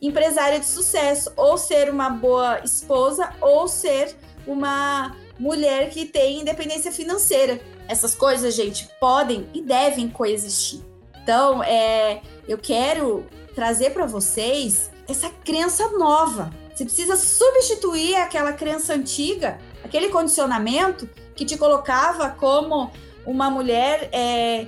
[0.00, 4.16] empresária de sucesso, ou ser uma boa esposa ou ser
[4.46, 7.60] uma mulher que tem independência financeira.
[7.86, 10.80] Essas coisas, gente, podem e devem coexistir.
[11.22, 16.50] Então, é, eu quero trazer para vocês essa crença nova.
[16.74, 22.90] Você precisa substituir aquela crença antiga aquele condicionamento que te colocava como
[23.26, 24.66] uma mulher é,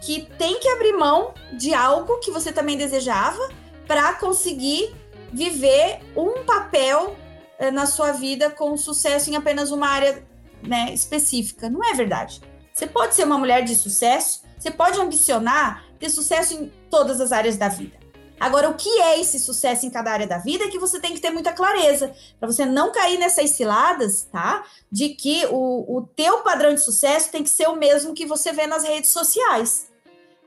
[0.00, 3.40] que tem que abrir mão de algo que você também desejava
[3.86, 4.94] para conseguir
[5.32, 7.16] viver um papel
[7.58, 10.24] é, na sua vida com sucesso em apenas uma área
[10.62, 11.68] né, específica.
[11.68, 12.40] Não é verdade.
[12.72, 17.32] Você pode ser uma mulher de sucesso, você pode ambicionar ter sucesso em todas as
[17.32, 18.03] áreas da vida.
[18.38, 21.14] Agora, o que é esse sucesso em cada área da vida é que você tem
[21.14, 24.64] que ter muita clareza, para você não cair nessas ciladas, tá?
[24.90, 28.52] De que o, o teu padrão de sucesso tem que ser o mesmo que você
[28.52, 29.88] vê nas redes sociais.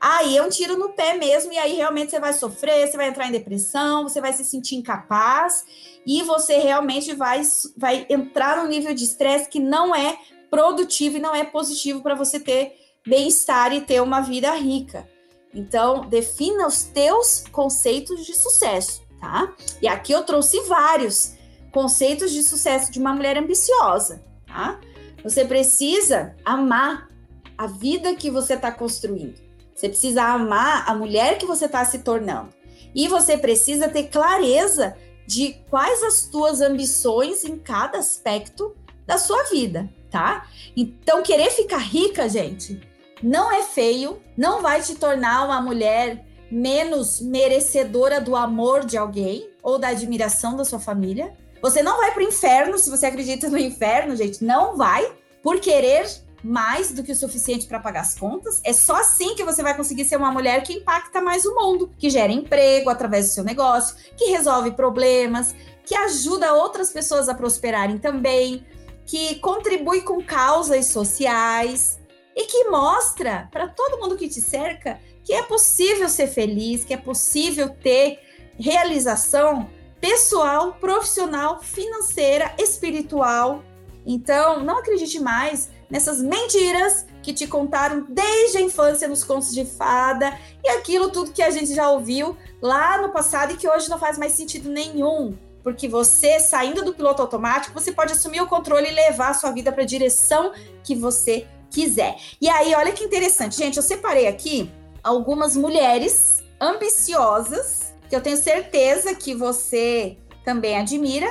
[0.00, 3.08] Aí é um tiro no pé mesmo, e aí realmente você vai sofrer, você vai
[3.08, 5.64] entrar em depressão, você vai se sentir incapaz,
[6.06, 7.42] e você realmente vai,
[7.76, 10.16] vai entrar num nível de estresse que não é
[10.50, 12.74] produtivo e não é positivo para você ter
[13.04, 15.08] bem-estar e ter uma vida rica.
[15.54, 19.54] Então, defina os teus conceitos de sucesso, tá?
[19.80, 21.34] E aqui eu trouxe vários
[21.72, 24.80] conceitos de sucesso de uma mulher ambiciosa, tá?
[25.22, 27.08] Você precisa amar
[27.56, 29.40] a vida que você está construindo.
[29.74, 32.50] Você precisa amar a mulher que você está se tornando.
[32.94, 38.74] E você precisa ter clareza de quais as tuas ambições em cada aspecto
[39.06, 40.48] da sua vida, tá?
[40.76, 42.80] Então, querer ficar rica, gente,
[43.22, 49.48] não é feio, não vai te tornar uma mulher menos merecedora do amor de alguém
[49.62, 51.36] ou da admiração da sua família.
[51.60, 54.44] Você não vai para o inferno se você acredita no inferno, gente.
[54.44, 56.06] Não vai por querer
[56.42, 58.60] mais do que o suficiente para pagar as contas.
[58.64, 61.90] É só assim que você vai conseguir ser uma mulher que impacta mais o mundo,
[61.98, 65.54] que gera emprego através do seu negócio, que resolve problemas,
[65.84, 68.64] que ajuda outras pessoas a prosperarem também,
[69.04, 71.97] que contribui com causas sociais,
[72.38, 76.94] e que mostra para todo mundo que te cerca que é possível ser feliz, que
[76.94, 78.20] é possível ter
[78.56, 79.68] realização
[80.00, 83.64] pessoal, profissional, financeira, espiritual.
[84.06, 89.64] Então, não acredite mais nessas mentiras que te contaram desde a infância nos contos de
[89.64, 93.90] fada e aquilo tudo que a gente já ouviu lá no passado e que hoje
[93.90, 95.36] não faz mais sentido nenhum.
[95.62, 99.50] Porque você, saindo do piloto automático, você pode assumir o controle e levar a sua
[99.50, 100.52] vida para a direção
[100.84, 102.16] que você quiser.
[102.40, 104.70] E aí, olha que interessante, gente, eu separei aqui
[105.02, 111.28] algumas mulheres ambiciosas que eu tenho certeza que você também admira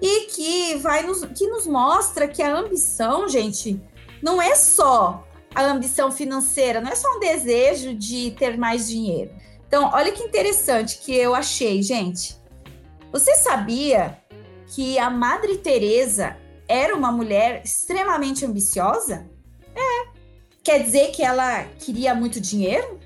[0.00, 3.80] e que vai nos, que nos mostra que a ambição, gente,
[4.22, 9.30] não é só a ambição financeira, não é só um desejo de ter mais dinheiro.
[9.66, 12.36] Então, olha que interessante que eu achei, gente.
[13.12, 14.18] Você sabia
[14.68, 16.36] que a Madre Teresa
[16.68, 19.28] era uma mulher extremamente ambiciosa?
[19.74, 20.08] É.
[20.62, 22.98] Quer dizer que ela queria muito dinheiro?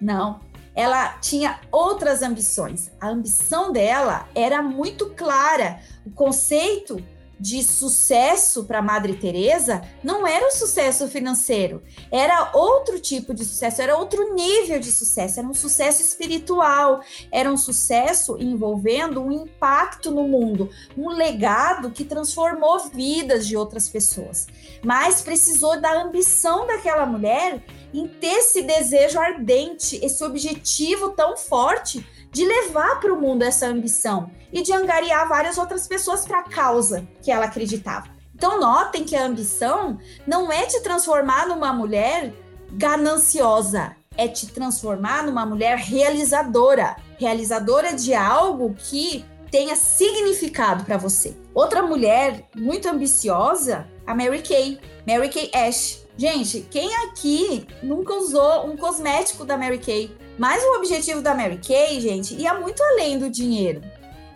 [0.00, 0.40] Não
[0.74, 2.90] ela tinha outras ambições.
[3.00, 5.80] A ambição dela era muito clara.
[6.06, 7.04] O conceito
[7.40, 11.82] de sucesso para Madre Teresa não era o sucesso financeiro,
[12.12, 17.00] era outro tipo de sucesso, era outro nível de sucesso, era um sucesso espiritual,
[17.32, 23.88] era um sucesso envolvendo um impacto no mundo, um legado que transformou vidas de outras
[23.88, 24.46] pessoas.
[24.84, 27.64] Mas precisou da ambição daquela mulher
[27.94, 33.66] em ter esse desejo ardente, esse objetivo tão forte de levar para o mundo essa
[33.66, 38.08] ambição e de angariar várias outras pessoas para a causa que ela acreditava.
[38.34, 42.32] Então, notem que a ambição não é te transformar numa mulher
[42.72, 51.36] gananciosa, é te transformar numa mulher realizadora realizadora de algo que tenha significado para você.
[51.52, 56.00] Outra mulher muito ambiciosa, a Mary Kay, Mary Kay Ash.
[56.16, 60.16] Gente, quem aqui nunca usou um cosmético da Mary Kay?
[60.38, 63.82] Mas o objetivo da Mary Kay, gente, ia muito além do dinheiro.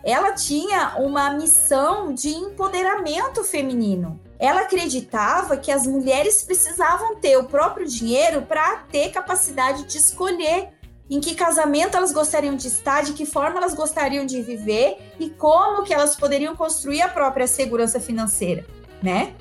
[0.05, 4.21] Ela tinha uma missão de empoderamento feminino.
[4.39, 10.69] Ela acreditava que as mulheres precisavam ter o próprio dinheiro para ter capacidade de escolher
[11.09, 15.31] em que casamento elas gostariam de estar, de que forma elas gostariam de viver e
[15.31, 18.67] como que elas poderiam construir a própria segurança financeira,
[19.03, 19.35] né?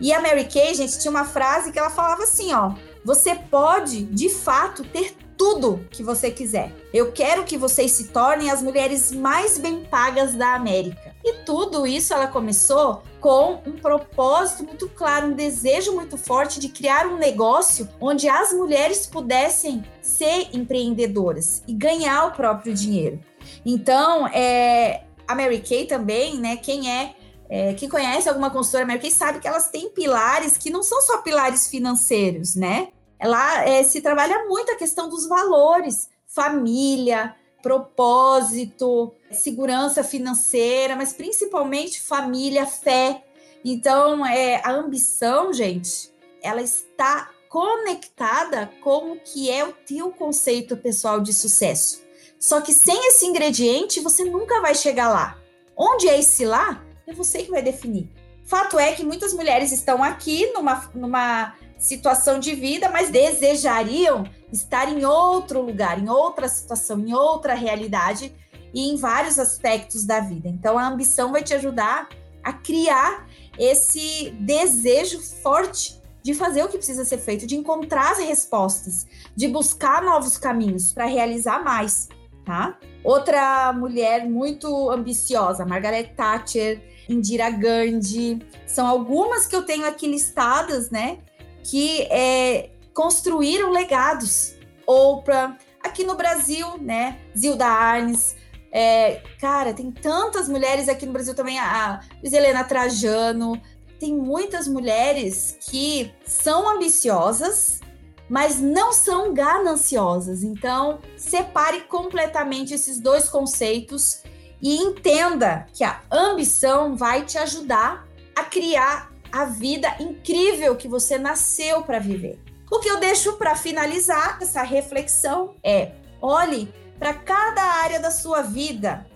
[0.00, 4.04] E a Mary Kay, gente, tinha uma frase que ela falava assim, ó: "Você pode,
[4.04, 6.72] de fato, ter tudo que você quiser.
[6.94, 11.84] Eu quero que vocês se tornem as mulheres mais bem pagas da América." E tudo
[11.84, 17.16] isso ela começou com um propósito muito claro, um desejo muito forte de criar um
[17.16, 23.18] negócio onde as mulheres pudessem ser empreendedoras e ganhar o próprio dinheiro.
[23.66, 26.56] Então, é, a Mary Kay também, né?
[26.56, 27.16] Quem é
[27.54, 31.18] é, quem conhece alguma consultora americana sabe que elas têm pilares que não são só
[31.18, 32.88] pilares financeiros, né?
[33.22, 42.00] Ela é, se trabalha muito a questão dos valores, família, propósito, segurança financeira, mas principalmente
[42.00, 43.22] família, fé.
[43.64, 46.12] Então, é, a ambição, gente,
[46.42, 52.02] ela está conectada com o que é o teu conceito pessoal de sucesso.
[52.40, 55.38] Só que sem esse ingrediente, você nunca vai chegar lá.
[55.76, 56.84] Onde é esse lá?
[57.06, 58.10] É você que vai definir.
[58.44, 64.88] Fato é que muitas mulheres estão aqui numa, numa situação de vida, mas desejariam estar
[64.88, 68.32] em outro lugar, em outra situação, em outra realidade
[68.72, 70.48] e em vários aspectos da vida.
[70.48, 72.08] Então, a ambição vai te ajudar
[72.40, 73.26] a criar
[73.58, 79.04] esse desejo forte de fazer o que precisa ser feito, de encontrar as respostas,
[79.34, 82.08] de buscar novos caminhos para realizar mais,
[82.44, 82.78] tá?
[83.02, 90.90] Outra mulher muito ambiciosa, Margaret Thatcher, Indira Gandhi, são algumas que eu tenho aqui listadas,
[90.90, 91.18] né?
[91.62, 94.54] Que é, construíram legados.
[94.86, 97.18] Oprah, aqui no Brasil, né?
[97.36, 98.36] Zilda Arnes.
[98.70, 103.60] É, cara, tem tantas mulheres aqui no Brasil também, a Helena Trajano.
[104.00, 107.80] Tem muitas mulheres que são ambiciosas,
[108.28, 110.42] mas não são gananciosas.
[110.42, 114.22] Então, separe completamente esses dois conceitos
[114.60, 121.18] e entenda que a ambição vai te ajudar a criar a vida incrível que você
[121.18, 122.38] nasceu para viver.
[122.70, 128.42] O que eu deixo para finalizar essa reflexão é: olhe para cada área da sua
[128.42, 129.06] vida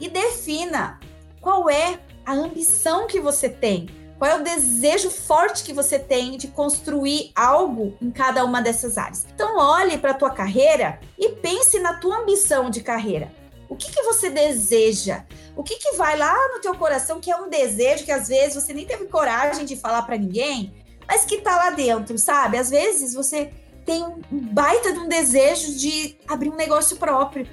[0.00, 0.98] e defina
[1.40, 3.88] qual é a ambição que você tem,
[4.18, 8.96] qual é o desejo forte que você tem de construir algo em cada uma dessas
[8.98, 9.26] áreas.
[9.34, 13.30] Então olhe para a tua carreira e pense na tua ambição de carreira.
[13.68, 15.24] O que, que você deseja?
[15.56, 18.54] O que, que vai lá no teu coração que é um desejo que às vezes
[18.54, 20.72] você nem teve coragem de falar para ninguém,
[21.06, 22.58] mas que tá lá dentro, sabe?
[22.58, 23.50] Às vezes você
[23.84, 27.46] tem um baita de um desejo de abrir um negócio próprio.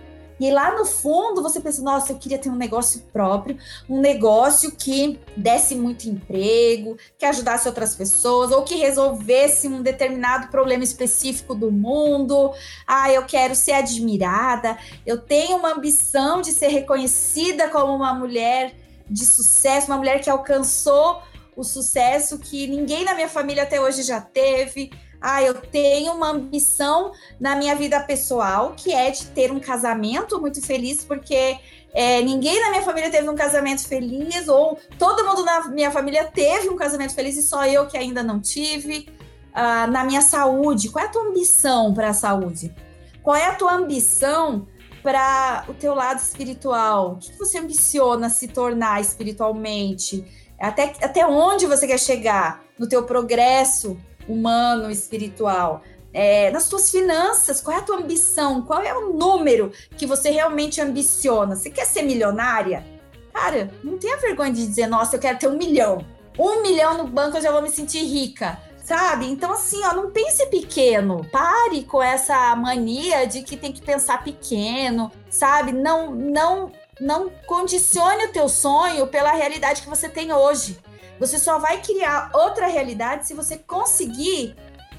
[0.43, 4.73] E lá no fundo você pensa, nossa, eu queria ter um negócio próprio, um negócio
[4.73, 11.55] que desse muito emprego, que ajudasse outras pessoas, ou que resolvesse um determinado problema específico
[11.55, 12.51] do mundo.
[12.85, 18.75] Ah, eu quero ser admirada, eu tenho uma ambição de ser reconhecida como uma mulher
[19.09, 21.21] de sucesso, uma mulher que alcançou
[21.55, 24.91] o sucesso que ninguém na minha família até hoje já teve.
[25.26, 30.38] Ah, eu tenho uma ambição na minha vida pessoal, que é de ter um casamento
[30.41, 31.57] muito feliz, porque
[31.93, 36.26] é, ninguém na minha família teve um casamento feliz, ou todo mundo na minha família
[36.26, 39.07] teve um casamento feliz e só eu que ainda não tive.
[39.53, 42.76] Ah, na minha saúde, qual é a tua ambição para a saúde?
[43.24, 44.67] Qual é a tua ambição
[45.01, 47.13] para o teu lado espiritual?
[47.13, 50.26] O que você ambiciona se tornar espiritualmente?
[50.59, 53.97] Até, até onde você quer chegar no teu progresso
[54.28, 55.82] humano, espiritual?
[56.13, 58.61] É, nas tuas finanças, qual é a tua ambição?
[58.61, 61.55] Qual é o número que você realmente ambiciona?
[61.55, 62.86] Você quer ser milionária?
[63.34, 66.05] Cara, não tenha vergonha de dizer, nossa, eu quero ter um milhão.
[66.38, 69.26] Um milhão no banco eu já vou me sentir rica sabe?
[69.28, 71.26] Então, assim, ó, não pense pequeno.
[71.32, 75.71] Pare com essa mania de que tem que pensar pequeno, sabe?
[75.71, 80.78] Não, não, não condicione o teu sonho pela realidade que você tem hoje.
[81.26, 84.57] Você só vai criar outra realidade se você conseguir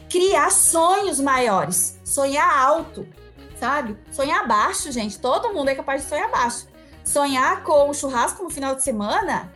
[0.08, 3.06] criar sonhos maiores, sonhar alto,
[3.60, 3.98] sabe?
[4.10, 5.18] Sonhar baixo, gente.
[5.18, 6.66] Todo mundo é capaz de sonhar baixo.
[7.04, 9.52] Sonhar com um churrasco no final de semana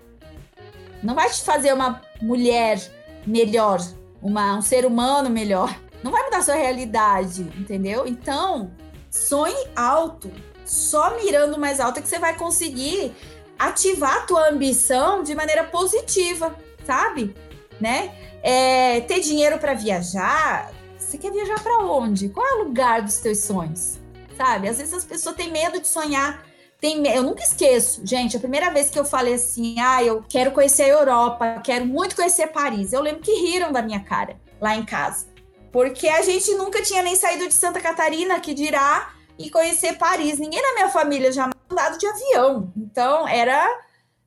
[1.03, 2.79] não vai te fazer uma mulher
[3.27, 3.81] melhor,
[4.21, 5.75] uma, um ser humano melhor.
[6.03, 8.07] Não vai mudar a sua realidade, entendeu?
[8.07, 8.71] Então,
[9.11, 10.31] sonhe alto.
[10.67, 13.17] Só mirando mais alto é que você vai conseguir
[13.59, 16.57] ativar a tua ambição de maneira positiva,
[16.87, 17.35] sabe?
[17.81, 18.15] Né?
[18.43, 20.73] É, ter dinheiro para viajar.
[20.99, 22.29] Você quer viajar para onde?
[22.29, 23.99] Qual é o lugar dos teus sonhos?
[24.37, 24.69] Sabe?
[24.69, 26.47] Às vezes as pessoas têm medo de sonhar
[26.81, 30.53] tem, eu nunca esqueço, gente, a primeira vez que eu falei assim, ah, eu quero
[30.53, 34.77] conhecer a Europa, quero muito conhecer Paris, eu lembro que riram da minha cara lá
[34.77, 35.27] em casa.
[35.73, 40.39] Porque a gente nunca tinha nem saído de Santa Catarina, que dirá, e conhecer Paris.
[40.39, 42.73] Ninguém na minha família já andado de avião.
[42.77, 43.65] Então, era,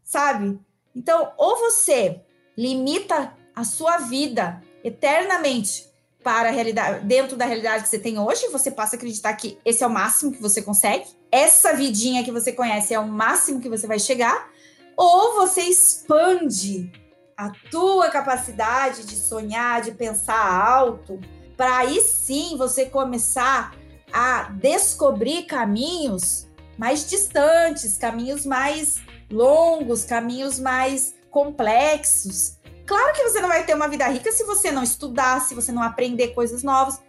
[0.03, 0.59] sabe?
[0.95, 2.22] Então, ou você
[2.57, 5.89] limita a sua vida eternamente
[6.24, 9.57] para a realidade, dentro da realidade que você tem hoje, você passa a acreditar que
[9.66, 13.59] esse é o máximo que você consegue, essa vidinha que você conhece é o máximo
[13.59, 14.49] que você vai chegar,
[14.95, 16.91] ou você expande
[17.36, 21.20] a tua capacidade de sonhar, de pensar alto,
[21.57, 23.76] para aí sim você começar
[24.14, 26.47] a descobrir caminhos
[26.78, 28.99] mais distantes, caminhos mais
[29.30, 32.59] longos, caminhos mais complexos,
[32.91, 35.72] Claro que você não vai ter uma vida rica se você não estudar, se você
[35.72, 36.99] não aprender coisas novas.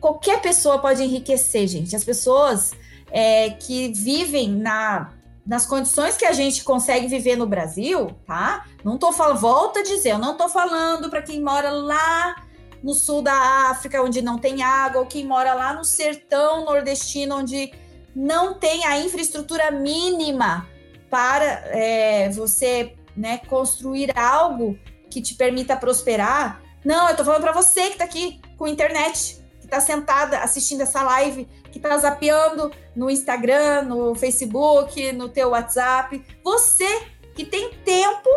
[0.00, 1.94] Qualquer pessoa pode enriquecer, gente.
[1.94, 2.72] As pessoas
[3.10, 5.12] é, que vivem na,
[5.46, 8.64] nas condições que a gente consegue viver no Brasil, tá?
[8.82, 12.34] Não tô falando, volta a dizer, eu não tô falando para quem mora lá
[12.82, 17.36] no sul da África, onde não tem água, ou quem mora lá no sertão nordestino,
[17.36, 17.72] onde
[18.14, 20.68] não tem a infraestrutura mínima
[21.08, 24.78] para é, você né, construir algo
[25.10, 26.62] que te permita prosperar.
[26.84, 30.80] Não, eu tô falando para você que tá aqui com internet, que tá sentada assistindo
[30.80, 36.24] essa live, que tá zapeando no Instagram, no Facebook, no teu WhatsApp.
[36.42, 38.28] Você que tem tempo,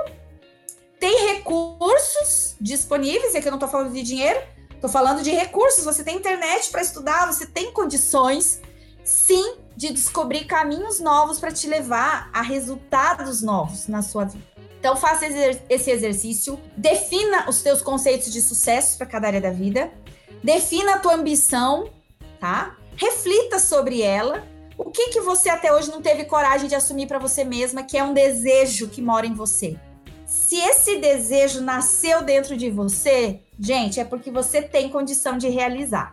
[1.00, 4.40] tem recursos disponíveis, e aqui eu não tô falando de dinheiro,
[4.82, 5.84] tô falando de recursos.
[5.84, 8.62] Você tem internet para estudar, você tem condições,
[9.04, 14.46] sim, de descobrir caminhos novos para te levar a resultados novos na sua vida.
[14.80, 15.26] Então, faça
[15.68, 19.92] esse exercício, defina os teus conceitos de sucesso para cada área da vida,
[20.44, 21.90] defina a tua ambição,
[22.40, 22.78] tá?
[22.96, 24.44] Reflita sobre ela.
[24.78, 27.98] O que que você até hoje não teve coragem de assumir para você mesma, que
[27.98, 29.76] é um desejo que mora em você?
[30.26, 36.12] Se esse desejo nasceu dentro de você, gente, é porque você tem condição de realizar,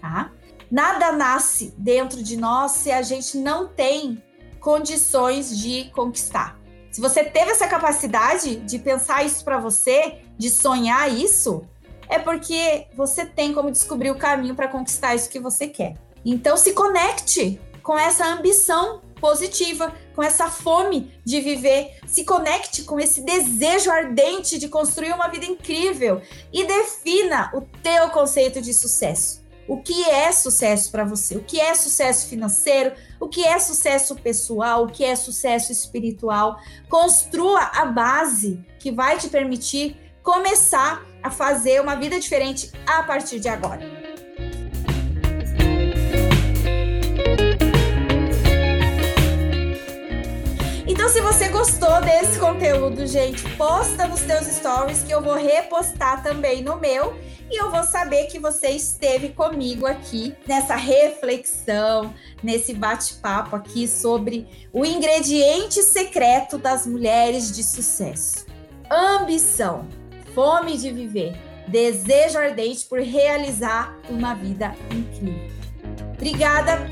[0.00, 0.30] tá?
[0.70, 4.22] Nada nasce dentro de nós se a gente não tem
[4.60, 6.58] condições de conquistar.
[6.90, 11.62] Se você teve essa capacidade de pensar isso para você, de sonhar isso,
[12.08, 15.94] é porque você tem como descobrir o caminho para conquistar isso que você quer.
[16.24, 22.98] Então se conecte com essa ambição positiva, com essa fome de viver, se conecte com
[23.00, 26.20] esse desejo ardente de construir uma vida incrível
[26.52, 29.42] e defina o teu conceito de sucesso.
[29.66, 31.36] O que é sucesso para você?
[31.36, 32.92] O que é sucesso financeiro?
[33.18, 34.84] O que é sucesso pessoal?
[34.84, 36.58] O que é sucesso espiritual?
[36.88, 43.40] Construa a base que vai te permitir começar a fazer uma vida diferente a partir
[43.40, 44.03] de agora.
[51.04, 56.22] Então, se você gostou desse conteúdo, gente, posta nos teus stories que eu vou repostar
[56.22, 57.14] também no meu
[57.50, 64.48] e eu vou saber que você esteve comigo aqui nessa reflexão, nesse bate-papo aqui sobre
[64.72, 68.46] o ingrediente secreto das mulheres de sucesso.
[68.90, 69.86] Ambição,
[70.34, 71.36] fome de viver,
[71.68, 75.50] desejo ardente por realizar uma vida incrível.
[76.14, 76.90] Obrigada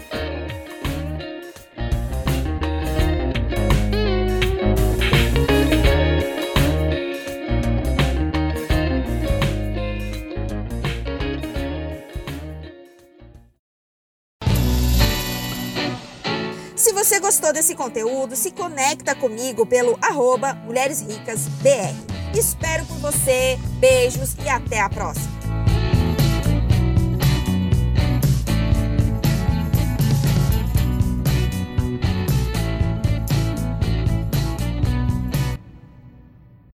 [16.93, 22.39] Se você gostou desse conteúdo, se conecta comigo pelo arroba Mulheres Ricas BR.
[22.39, 25.33] Espero por você, beijos e até a próxima.